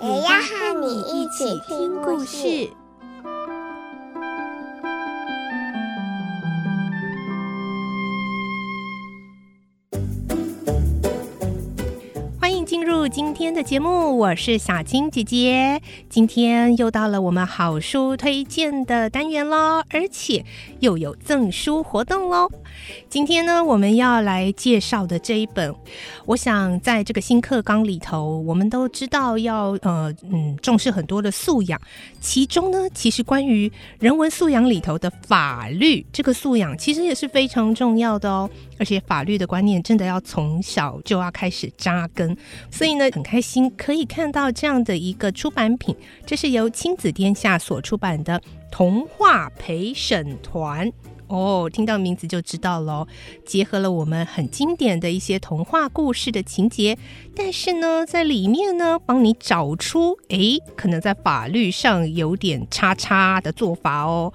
[0.00, 2.70] 也要和你一起听故事。
[12.40, 15.82] 欢迎进入今天的节目，我是小青姐姐。
[16.08, 20.44] 今天又到了我们好书推荐的单元喽，而且
[20.78, 22.48] 又有赠书活动喽。
[23.10, 25.74] 今天呢，我们要来介绍的这一本，
[26.24, 31.80] 我想在这个新课纲里头，我们都知道要呃嗯重视很多的素养，
[32.20, 38.48] 其中呢，其实关于人文素养里头的法律这个素养，其实也是非常重要的哦。
[38.78, 42.36] 而且法律的观念真的要从小就要开始扎根，
[42.70, 43.08] 所以呢。
[43.18, 48.38] 很开心可以看到这样的一个出版品，这是由亲子天下所出版的
[48.70, 50.86] 《童话陪审团》
[51.28, 53.06] 哦，听到名字就知道喽，
[53.46, 56.98] 结合了我们很经典的一些童话故事的情节，
[57.36, 64.32] 但是呢，在里面呢，帮你找出诶，可能在法律上有点叉叉的做法哦，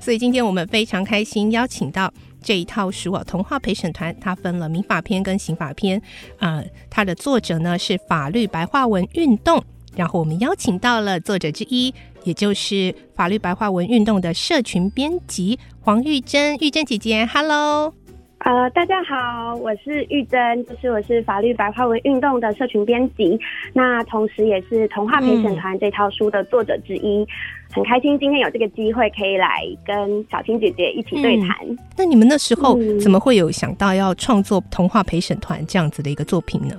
[0.00, 2.12] 所以今天我们非常开心邀请到。
[2.42, 6.00] 这一套书啊，《童话陪审团》它分了民法篇跟刑法篇，
[6.38, 9.60] 啊、它的作者呢是法律白话文运动，
[9.96, 11.92] 然后我们邀请到了作者之一，
[12.26, 17.94] 也就是法律白话文运动的社群编辑黄玉珍，玉珍姐姐，Hello，
[18.38, 23.38] 呃，大家好，我是玉珍，就是我是法律白话文运动的社群编辑，
[23.72, 27.22] 那同时也是《童话陪审团》这套书的作者之一。
[27.22, 27.26] 嗯
[27.72, 31.50] 很开心今天有这个机会可以来跟小青姐姐一起对谈。
[31.68, 31.76] 嗯。
[31.96, 36.74] 那你们那时候怎么会有想到要创作《童话陪审团》这样子的一个作品呢？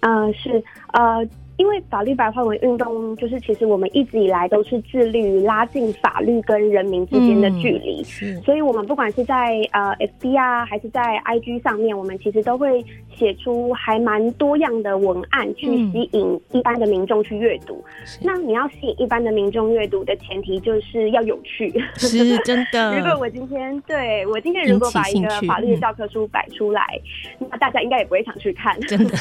[0.00, 0.62] 嗯、呃，是
[0.92, 1.26] 呃。
[1.56, 12.84] 因为法律白话文运动，就是其实我们一直以来都是致力于拉近法律跟人民之间的距离，嗯，所以我们不管是在呃 FB 啊，还是在 IG 上面，我们其实都会
[13.14, 18.20] 写出还蛮多样的文案去吸引一般的民众去阅读，嗯。
[18.22, 22.96] 那你要吸引一般的民众阅读的前提就是要有趣，是真的。
[23.00, 27.00] 如果我今天对我今天如果把一个法律的教科书摆出来，
[27.40, 29.16] 嗯，那大家应该也不会想去看，真的。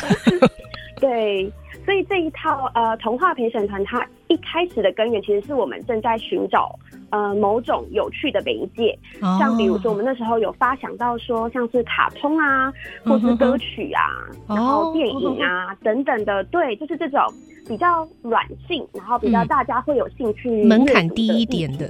[1.00, 1.50] 对。
[1.86, 6.78] 所以这一套呃童话陪审团，它一开始的根源其实是我们正在寻找
[7.12, 8.98] 呃某种有趣的媒介，
[9.40, 14.02] 像比如说我们那时候有发想到说像是卡通啊，或是歌曲啊，
[14.48, 17.22] 然后电影啊等等的，对，就是这种
[17.68, 21.88] 比较软性，然后比较大家会有兴趣，门槛低一点的，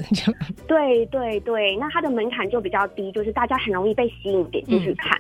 [0.68, 5.18] 对对对，那它的门槛就比较低，就是大家很容易被吸引点进去看。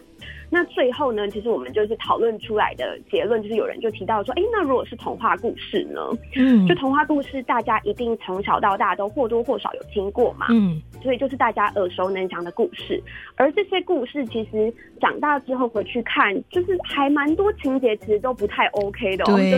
[0.55, 5.99] 那最后呢，其实我们就是讨论出来的结论，就是有人就提到说，哎，那如果是童话故事呢？
[6.37, 10.45] 嗯，就童话故事，大家一定从小到大都或多或少有听过嘛。
[10.51, 13.03] 嗯，所以就是大家耳熟能详的故事。
[13.35, 19.57] 而这些故事其实长大之后回去看，就是还蛮多情节其实都不太 OK 的哦，就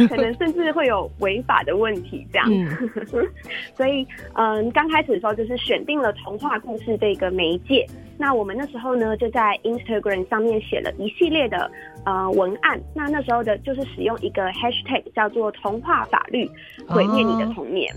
[0.00, 2.48] 是可能甚至会有违法的问题这样。
[2.50, 2.68] 嗯、
[3.76, 4.04] 所以，
[4.34, 7.86] 嗯，刚开始的时候就是选定了童话故事这个媒介。
[8.22, 11.68] 那我们那时候呢，就在 Instagram 上面写了一系列的
[12.04, 12.80] 呃文案。
[12.94, 16.48] 那那时候的就是使用一个 Hashtag 叫做“童话法律
[16.86, 17.92] 毁灭你的童年”，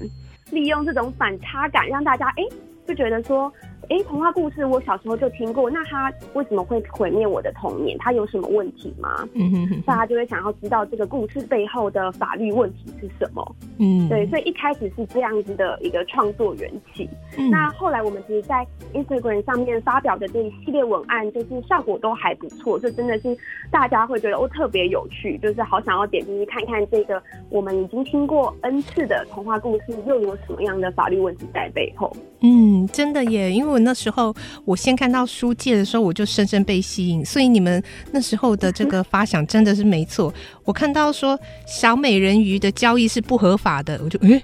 [0.50, 2.50] 利用这种反差感，让大家哎、欸、
[2.88, 3.54] 就觉得说。
[3.90, 7.98] 哎，童话故事我小时候就听过，那他为什么会毁灭我的童年？
[8.00, 9.28] 他有什么问题吗？
[9.34, 13.56] 嗯哼哼，大家就会想要知道这个故事背后的法律问题是什么。
[13.78, 17.10] 嗯，对，所以一开始是这样子的一个创作缘起。
[17.38, 17.50] 嗯。
[17.50, 23.38] 那后来我们其实，在 Instagram 上面发表的这一系列文案，就是效果都还不错，就真的是
[23.72, 32.14] 大家会觉得哦特别有趣，就是好想要点进去看看这个我们已经听过 N 次的童话故事，又有什么样的法律问题在背后？
[32.42, 33.80] 嗯，真的耶，因为我。
[33.86, 34.34] 那时候
[34.66, 37.24] 我先看到书界的时候，我就深深被吸引。
[37.24, 40.34] 所以你们那时候的这个发想真的是没错。
[40.64, 44.42] 我看到说小美人鱼的交易是不合法的，我就诶、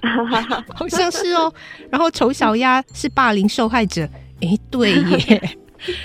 [0.72, 1.52] 好像是哦。
[1.90, 4.02] 然后丑小鸭是霸凌受害者，
[4.42, 5.58] 诶、欸，对耶。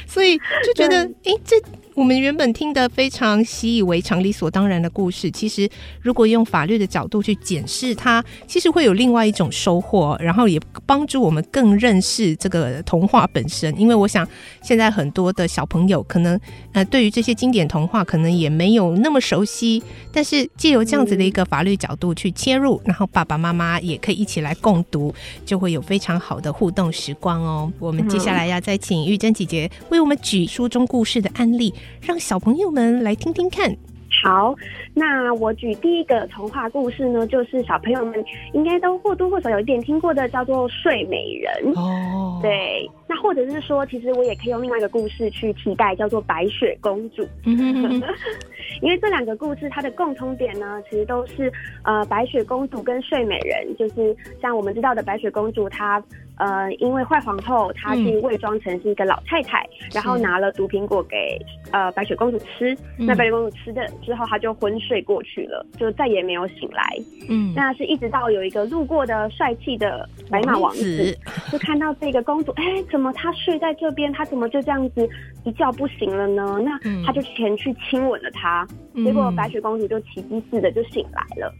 [0.08, 0.36] 所以
[0.66, 1.56] 就觉得诶、欸，这
[1.98, 5.68] 我们原本听得非常习以为常、理所当然的故事，其实
[6.00, 13.76] 如果用法律的角度去检视它，其实会有另外一种收获，然后也帮助我们更认识这个童话本身。
[13.80, 14.26] 因为我想，
[14.62, 16.40] 现在很多的小朋友可能
[16.72, 19.82] 呃，对于这些经典童话可能也没有那么熟悉，
[20.14, 25.12] 但是借由这样子的一个法律角度去切入，然后爸爸妈妈也可以一起来共读，
[25.44, 27.74] 就会有非常好的互动时光哦。
[27.80, 33.76] 我们接下来要再请玉珍姐姐为我们举书中故事的案例，让小朋友们来听听看。
[34.24, 34.56] 好，
[34.96, 38.24] 那我举第一个童话故事呢，就是小朋友们
[38.54, 41.74] 应该都或多或少有一点听过的，叫做《睡美人》。
[41.80, 47.24] 哦，对，那或者是说，其实我也可以用另外一个故事去替代，叫做《白雪公主》。
[47.46, 48.02] 嗯
[48.82, 51.52] 因为这两个故事它的共通点呢，其实都是
[51.84, 56.02] 呃白雪公主跟睡美人，就是像我们知道的白雪公主她。
[56.38, 61.40] 呃，因为坏皇后她是伪装成是一个老太太，嗯、然后拿了毒苹果给
[61.72, 62.76] 呃白雪公主吃。
[62.98, 66.84] 嗯、那白雪公主吃的之后，她就昏睡过去了，就再也没有醒来。
[67.30, 71.18] 嗯，那是一直到有一个路过的帅气的白马王子，
[71.52, 74.12] 就看到这个公主，哎，怎么她睡在这边？
[74.14, 75.10] 她怎么就这样子
[75.44, 76.60] 一觉不醒了呢？
[76.64, 81.54] 那他就前去亲吻了她，嗯、结果白雪公主就奇迹似的就醒来了。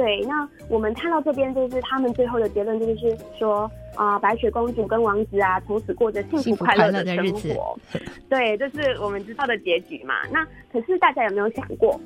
[0.00, 7.78] 对，那我们看到这边就是他们最后的结论，就是说啊、呃，白雪公主跟王子啊，从此过着幸福快乐的生活。
[8.30, 10.14] 对，这是我们知道的结局嘛。
[10.32, 10.42] 那
[10.72, 12.00] 可是大家有没有想过，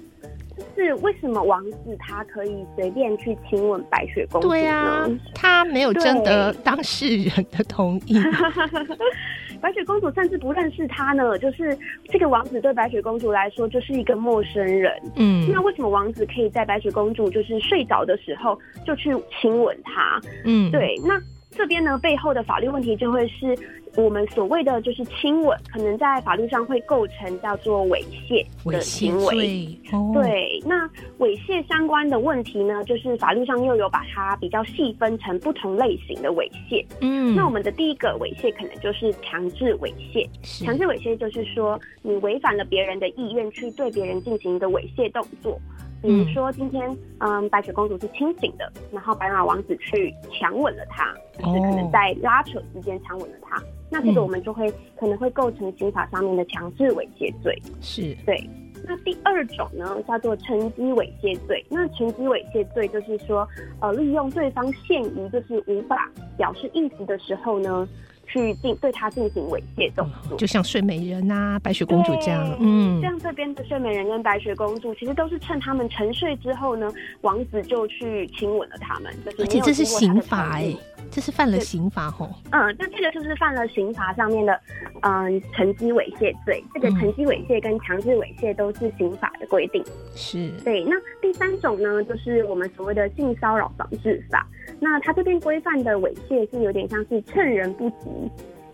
[0.76, 4.55] 就是为什么王子他可以随便去亲吻白雪公主呢？
[4.55, 8.19] 对啊，他没有征得当事人的同意。
[9.64, 11.75] 白雪公主甚至不认识他呢，就是
[12.11, 14.93] 这个王子对白雪公主来说就是一个陌生人。
[15.16, 20.20] 嗯，那为什么王子可以在白雪公主就是睡着的时候就去亲吻她？
[20.44, 21.19] 嗯，对，那。
[21.56, 23.56] 这边呢，背后的法律问题就会是
[23.96, 29.68] 我们所谓的就是亲吻，可能在法律上会构成叫做猥亵的行为。
[29.92, 36.84] 哦、对，那猥亵相关的问题呢，就是法律上又有把它比较细分成不同类型的猥亵。
[37.00, 40.28] 嗯，那我们的第一个猥亵可能就是强制猥亵。
[40.42, 45.58] 强制猥亵就是说，你违反了别人的意愿去对别人进行一个猥亵动作。
[46.02, 57.60] 比如说今天，嗯，白雪公主是清醒的，然后白马王子去强吻了她，就是可能在拉扯之间强吻了他，哦、那这个我们就会、嗯、可能会构成刑法上面的强制猥亵罪。
[57.81, 58.48] 是，对。
[58.86, 61.64] 那第二种呢，叫做乘机猥亵罪。
[61.70, 63.48] 那乘机猥亵罪就是说，
[63.81, 67.88] 呃，利用对方现于就是无法表示意思的时候呢。
[68.26, 72.56] 去进对他进行猥亵动作，就像睡美人啊、白雪公主这样。
[72.58, 76.90] 嗯，像这边的睡美人跟白雪公主，其实都是趁他们沉睡之后呢，
[77.20, 79.14] 王子就去亲吻了他们。
[79.38, 80.76] 而且这是刑法哎、欸，
[81.10, 82.28] 这是犯了刑法吼。
[82.50, 84.60] 嗯，那这个就是犯了刑法上面的，
[85.02, 86.62] 嗯，乘机猥亵罪。
[86.74, 89.84] 这个乘机猥亵跟强制猥亵都是刑法的规定。
[90.14, 90.50] 是。
[90.64, 94.46] 对，那第三种呢，就是我们所谓的性骚扰防治法。
[94.80, 98.30] 那它这边规范的猥亵是有点像是趁人不及，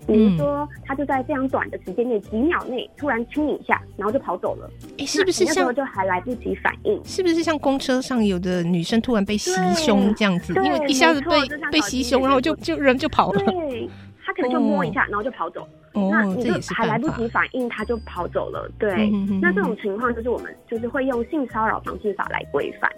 [0.07, 4.71] 比如说他就在非常短的时间内，几秒内突然亲你一下，然后就跑走了。
[4.93, 7.01] 哎、欸，是不是像就还来不及反应？
[7.05, 10.55] 是不是像公车上有的女生突然被袭胸这样子？
[10.65, 11.31] 因为一下子被
[11.71, 13.41] 被袭胸，然后就就人就跑了。
[13.45, 13.89] 对，
[14.25, 15.67] 他可能就摸一下，然后就跑走。
[15.93, 18.71] 哦、那你就还来不及反应，他就跑走了。
[18.79, 22.91] 对，嗯、哼哼哼那这种情况就是我们就是会用性骚扰防治法来规范。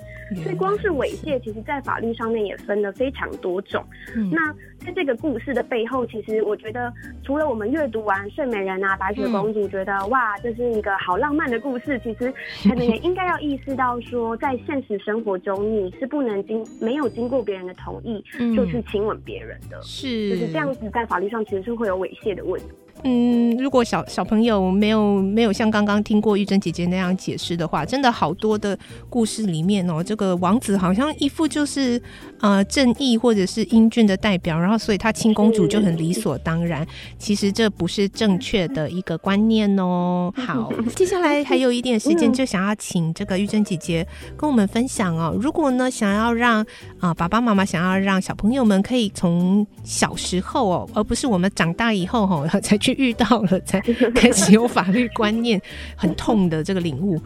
[0.43, 3.85] 所以光是猥亵，其实，在法律上面也分了非常多种。
[4.17, 6.91] 嗯、那在这个故事的背后，其实我觉得，
[7.23, 12.33] 除了我们阅读完《睡美人》啊、《白雪公主》，觉得、嗯、哇，这是一个好浪漫的故事，其实
[12.67, 18.25] 可能也应该要意识到说，在现实生活中，你是不能经没有经过别人的同意
[18.57, 19.78] 就去亲吻别人的。
[19.83, 22.69] 是，就是这样子，在法律上其实是会有猥亵的问题。
[23.04, 28.78] 嗯，如果小小朋友没有没有像刚刚听过玉珍姐姐那样解释的话，真的好多的
[29.11, 32.00] 故事里面哦，这个王子好像一副就是
[32.40, 36.87] 呃正义或者是英俊的代表，然后所以他亲公主就很理所当然。
[37.18, 40.32] 其实这不是正确的一个观念哦。
[40.37, 44.06] 好，接下来还有一点时间，就想要请这个玉珍姐姐
[44.37, 45.37] 跟我们分享哦。
[45.40, 46.64] 如果呢想要让
[47.00, 52.93] 啊、爸爸妈妈想要让小朋友们可以从小时候哦，而不是我们长大以后哦才去。
[53.03, 53.81] 遇到了才
[54.15, 55.61] 开始有法律观念
[55.97, 57.19] 很痛的这个领悟。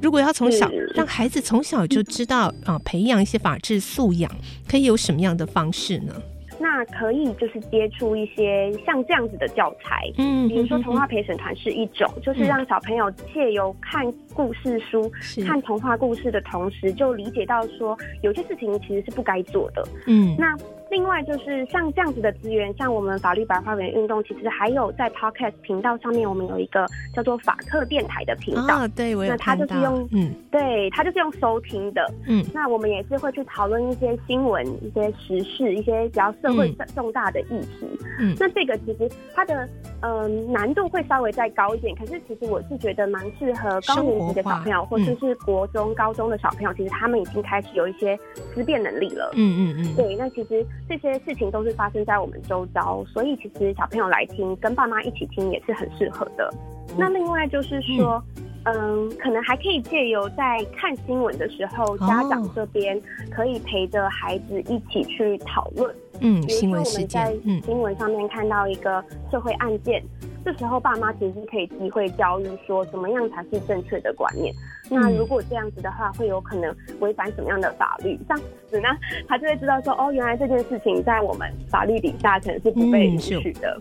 [0.00, 4.30] 如果要从小让孩子从小就知道啊，培养一些法治素养，
[4.68, 6.12] 可以有什么样的方式呢？
[6.58, 14.04] 那可以就是接触一些像这样子的教材，嗯，比如说童话陪审团是一种，就是让小朋友借由看
[14.34, 15.10] 故事书、
[15.46, 20.56] 看童话故事的同时，就理解到说有些事情其实是不该做的，嗯，那。
[20.92, 28.84] 另外就是像这样子的资源，像我们法律白话文运动，其实还有在 Podcast 频道上面，我们有一个叫做法客电台的频道。
[28.84, 29.14] 哦，对。
[29.14, 32.06] 那它就是用，嗯，对，它就是用收听的。
[32.28, 37.88] 嗯，那我们也是会去讨论一些新闻、一些时事、一些比较社会重大的议题。
[38.18, 39.66] 嗯，那这个其实它的
[40.00, 48.14] 嗯、呃、难度会稍微再高一点，可是其实我是觉得蛮适合高年级的小朋友，或者是国中、高中的小朋友，其实他们已经开始有一些
[48.54, 49.30] 思辨能力了。
[49.34, 50.62] 嗯嗯嗯，对，那其实。
[50.88, 56.52] 这些事情都是发生在我们周遭，所以其实小朋友来听，跟爸妈一起听也是很适合的。
[56.96, 58.22] 那另外就是说，
[58.64, 65.94] 嗯，嗯，可能还可以借由在看新闻的时候，家长这边可以陪着孩子一起去讨论。
[66.20, 67.34] 嗯，比如说我们在
[67.64, 70.02] 新闻上面看到一个社会案件。
[70.44, 74.52] 这时候，爸妈其实可以机会教育说，怎么样才是正确的观念。
[74.90, 78.18] 那如果这样子的话，会有可能违反什么样的法律？
[78.28, 78.88] 这样子呢，
[79.28, 83.80] 他就会知道说，哦，原来这件事情在我们法律底下可能是不被允许的。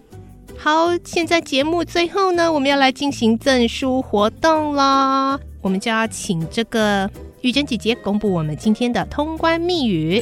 [0.57, 5.39] 好，现在节目最后呢，我们要来进行赠书活动啦。
[5.61, 7.09] 我们就要请这个
[7.41, 10.21] 玉珍姐姐公布我们今天的通关密语。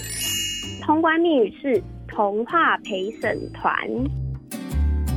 [0.82, 3.74] 通关密语是童话陪审团。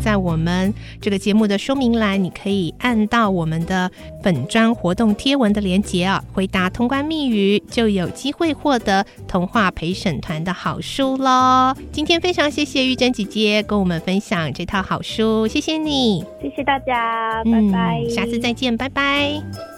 [0.03, 3.91] 在我们这个节目的说明栏，你可以按到我们的
[4.23, 11.75] 本专活动贴文的连接啊，回答通关密语，就有机会获得童话陪审团的好书喽。
[11.93, 19.72] 今天非常谢谢玉珍姐姐跟我们分享这套好书，谢谢你，谢谢大家，拜拜，嗯，下次再见，拜拜。